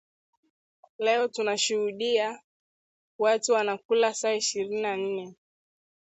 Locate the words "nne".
4.97-5.35